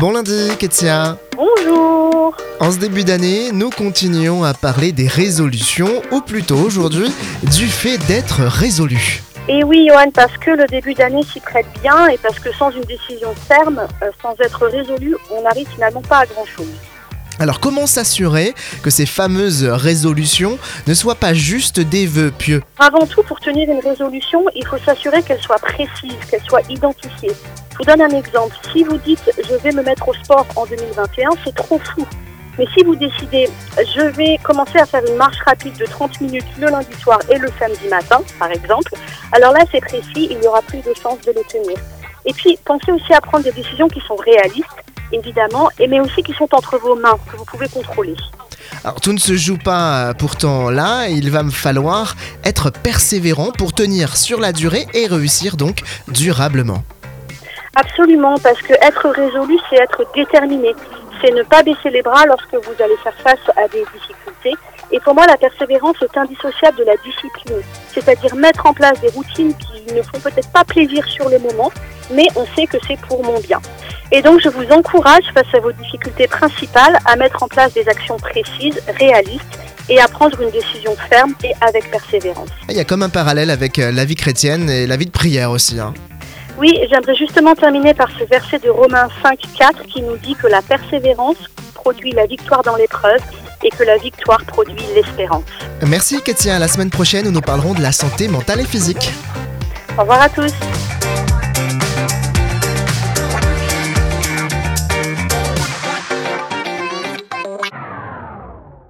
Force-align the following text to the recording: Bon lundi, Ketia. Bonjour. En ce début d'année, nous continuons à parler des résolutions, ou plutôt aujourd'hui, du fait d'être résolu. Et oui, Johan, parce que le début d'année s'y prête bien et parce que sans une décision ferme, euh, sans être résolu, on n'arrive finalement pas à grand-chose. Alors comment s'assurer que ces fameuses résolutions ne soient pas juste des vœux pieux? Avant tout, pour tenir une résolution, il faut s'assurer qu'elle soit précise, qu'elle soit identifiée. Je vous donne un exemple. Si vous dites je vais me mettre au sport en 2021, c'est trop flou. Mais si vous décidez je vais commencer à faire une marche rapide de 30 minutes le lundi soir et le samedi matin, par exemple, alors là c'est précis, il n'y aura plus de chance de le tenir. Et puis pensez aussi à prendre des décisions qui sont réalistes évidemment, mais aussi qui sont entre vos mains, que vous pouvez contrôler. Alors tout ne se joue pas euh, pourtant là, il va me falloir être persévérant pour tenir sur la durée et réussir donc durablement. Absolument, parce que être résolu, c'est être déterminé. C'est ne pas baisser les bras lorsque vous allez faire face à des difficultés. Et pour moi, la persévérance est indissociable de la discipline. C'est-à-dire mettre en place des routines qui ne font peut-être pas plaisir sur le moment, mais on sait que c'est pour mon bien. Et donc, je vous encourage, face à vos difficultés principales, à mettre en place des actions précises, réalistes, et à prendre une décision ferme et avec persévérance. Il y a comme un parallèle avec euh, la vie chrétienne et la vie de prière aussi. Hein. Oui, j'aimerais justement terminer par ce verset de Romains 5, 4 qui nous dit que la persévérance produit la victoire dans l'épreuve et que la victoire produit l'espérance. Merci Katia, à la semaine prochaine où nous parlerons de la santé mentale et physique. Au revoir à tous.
Bon 0.00 0.12
lundi, 0.12 0.48
Ketia. 0.58 1.18
Bonjour. 1.36 2.34
En 2.58 2.72
ce 2.72 2.78
début 2.78 3.04
d'année, 3.04 3.52
nous 3.52 3.68
continuons 3.68 4.44
à 4.44 4.54
parler 4.54 4.92
des 4.92 5.06
résolutions, 5.06 6.00
ou 6.10 6.22
plutôt 6.22 6.56
aujourd'hui, 6.56 7.12
du 7.42 7.66
fait 7.66 7.98
d'être 8.06 8.40
résolu. 8.40 9.22
Et 9.46 9.62
oui, 9.62 9.88
Johan, 9.90 10.10
parce 10.10 10.34
que 10.38 10.52
le 10.52 10.64
début 10.68 10.94
d'année 10.94 11.22
s'y 11.22 11.38
prête 11.40 11.66
bien 11.82 12.06
et 12.06 12.16
parce 12.16 12.38
que 12.38 12.50
sans 12.54 12.70
une 12.70 12.84
décision 12.84 13.34
ferme, 13.46 13.86
euh, 14.02 14.10
sans 14.22 14.34
être 14.40 14.66
résolu, 14.68 15.16
on 15.30 15.42
n'arrive 15.42 15.68
finalement 15.68 16.00
pas 16.00 16.20
à 16.20 16.24
grand-chose. 16.26 16.72
Alors 17.40 17.58
comment 17.58 17.86
s'assurer 17.86 18.54
que 18.82 18.90
ces 18.90 19.06
fameuses 19.06 19.64
résolutions 19.64 20.58
ne 20.86 20.92
soient 20.92 21.14
pas 21.14 21.32
juste 21.32 21.80
des 21.80 22.06
vœux 22.06 22.30
pieux? 22.30 22.62
Avant 22.78 23.06
tout, 23.06 23.22
pour 23.22 23.40
tenir 23.40 23.66
une 23.70 23.80
résolution, 23.80 24.44
il 24.54 24.66
faut 24.66 24.76
s'assurer 24.84 25.22
qu'elle 25.22 25.40
soit 25.40 25.58
précise, 25.58 26.18
qu'elle 26.30 26.42
soit 26.42 26.60
identifiée. 26.68 27.30
Je 27.72 27.78
vous 27.78 27.84
donne 27.84 28.02
un 28.02 28.14
exemple. 28.14 28.54
Si 28.70 28.84
vous 28.84 28.98
dites 28.98 29.32
je 29.38 29.54
vais 29.54 29.72
me 29.72 29.82
mettre 29.82 30.06
au 30.06 30.12
sport 30.12 30.46
en 30.54 30.66
2021, 30.66 31.30
c'est 31.42 31.54
trop 31.54 31.78
flou. 31.78 32.06
Mais 32.58 32.66
si 32.76 32.84
vous 32.84 32.94
décidez 32.94 33.48
je 33.78 34.02
vais 34.02 34.36
commencer 34.42 34.76
à 34.76 34.84
faire 34.84 35.02
une 35.08 35.16
marche 35.16 35.38
rapide 35.46 35.78
de 35.78 35.86
30 35.86 36.20
minutes 36.20 36.44
le 36.60 36.66
lundi 36.66 36.94
soir 37.00 37.20
et 37.30 37.38
le 37.38 37.48
samedi 37.58 37.88
matin, 37.88 38.20
par 38.38 38.50
exemple, 38.50 38.92
alors 39.32 39.54
là 39.54 39.60
c'est 39.72 39.80
précis, 39.80 40.28
il 40.30 40.38
n'y 40.40 40.46
aura 40.46 40.60
plus 40.60 40.80
de 40.80 40.92
chance 41.02 41.22
de 41.22 41.32
le 41.32 41.42
tenir. 41.48 41.78
Et 42.26 42.34
puis 42.34 42.58
pensez 42.66 42.92
aussi 42.92 43.14
à 43.14 43.22
prendre 43.22 43.44
des 43.44 43.52
décisions 43.52 43.88
qui 43.88 44.00
sont 44.06 44.16
réalistes 44.16 44.66
évidemment, 45.12 45.68
mais 45.78 46.00
aussi 46.00 46.22
qui 46.22 46.32
sont 46.32 46.48
entre 46.52 46.78
vos 46.78 46.96
mains, 46.96 47.18
que 47.30 47.36
vous 47.36 47.44
pouvez 47.44 47.68
contrôler. 47.68 48.14
Alors 48.84 49.00
tout 49.00 49.12
ne 49.12 49.18
se 49.18 49.34
joue 49.34 49.58
pas 49.58 50.10
euh, 50.10 50.12
pourtant 50.14 50.70
là, 50.70 51.08
il 51.08 51.30
va 51.30 51.42
me 51.42 51.50
falloir 51.50 52.14
être 52.44 52.70
persévérant 52.70 53.50
pour 53.52 53.72
tenir 53.72 54.16
sur 54.16 54.40
la 54.40 54.52
durée 54.52 54.86
et 54.94 55.06
réussir 55.06 55.56
donc 55.56 55.82
durablement. 56.08 56.82
Absolument, 57.76 58.36
parce 58.38 58.60
que 58.62 58.72
être 58.72 59.08
résolu, 59.10 59.56
c'est 59.68 59.76
être 59.76 60.04
déterminé. 60.14 60.74
C'est 61.20 61.30
ne 61.32 61.42
pas 61.42 61.62
baisser 61.62 61.90
les 61.90 62.02
bras 62.02 62.24
lorsque 62.26 62.54
vous 62.54 62.82
allez 62.82 62.96
faire 63.02 63.14
face 63.22 63.56
à 63.56 63.68
des 63.68 63.84
difficultés. 63.94 64.54
Et 64.90 64.98
pour 65.00 65.14
moi, 65.14 65.26
la 65.26 65.36
persévérance 65.36 65.96
est 66.02 66.16
indissociable 66.16 66.78
de 66.78 66.84
la 66.84 66.96
discipline. 66.96 67.62
C'est-à-dire 67.88 68.34
mettre 68.34 68.66
en 68.66 68.72
place 68.72 69.00
des 69.00 69.10
routines 69.10 69.54
qui 69.54 69.94
ne 69.94 70.02
font 70.02 70.18
peut-être 70.18 70.50
pas 70.50 70.64
plaisir 70.64 71.06
sur 71.06 71.28
le 71.28 71.38
moment, 71.38 71.70
mais 72.10 72.26
on 72.34 72.44
sait 72.56 72.66
que 72.66 72.78
c'est 72.88 72.98
pour 73.02 73.22
mon 73.22 73.38
bien. 73.40 73.60
Et 74.12 74.22
donc, 74.22 74.40
je 74.40 74.48
vous 74.48 74.64
encourage, 74.70 75.24
face 75.32 75.54
à 75.54 75.60
vos 75.60 75.72
difficultés 75.72 76.26
principales, 76.26 76.98
à 77.04 77.16
mettre 77.16 77.42
en 77.42 77.48
place 77.48 77.72
des 77.74 77.88
actions 77.88 78.16
précises, 78.16 78.80
réalistes, 78.98 79.58
et 79.88 80.00
à 80.00 80.08
prendre 80.08 80.40
une 80.40 80.50
décision 80.50 80.96
ferme 81.08 81.34
et 81.44 81.52
avec 81.60 81.90
persévérance. 81.90 82.48
Il 82.68 82.76
y 82.76 82.80
a 82.80 82.84
comme 82.84 83.02
un 83.02 83.08
parallèle 83.08 83.50
avec 83.50 83.78
euh, 83.78 83.90
la 83.90 84.04
vie 84.04 84.14
chrétienne 84.14 84.70
et 84.70 84.86
la 84.86 84.96
vie 84.96 85.06
de 85.06 85.10
prière 85.10 85.50
aussi. 85.50 85.80
Hein. 85.80 85.92
Oui, 86.58 86.78
j'aimerais 86.90 87.16
justement 87.16 87.54
terminer 87.54 87.94
par 87.94 88.08
ce 88.18 88.24
verset 88.24 88.58
de 88.60 88.70
Romains 88.70 89.08
5, 89.22 89.38
4 89.58 89.82
qui 89.86 90.02
nous 90.02 90.16
dit 90.18 90.34
que 90.34 90.46
la 90.46 90.62
persévérance 90.62 91.38
produit 91.74 92.12
la 92.12 92.26
victoire 92.26 92.62
dans 92.62 92.76
l'épreuve 92.76 93.20
et 93.64 93.70
que 93.70 93.82
la 93.82 93.96
victoire 93.96 94.44
produit 94.44 94.82
l'espérance. 94.94 95.44
Merci 95.86 96.22
Katia, 96.22 96.56
à 96.56 96.58
la 96.58 96.68
semaine 96.68 96.90
prochaine 96.90 97.26
où 97.26 97.30
nous 97.30 97.40
parlerons 97.40 97.74
de 97.74 97.82
la 97.82 97.92
santé 97.92 98.28
mentale 98.28 98.60
et 98.60 98.64
physique. 98.64 99.10
Au 99.96 100.02
revoir 100.02 100.22
à 100.22 100.28
tous. 100.28 100.52